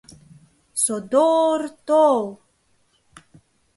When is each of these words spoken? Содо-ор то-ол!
Содо-ор 0.83 1.61
то-ол! 1.85 2.25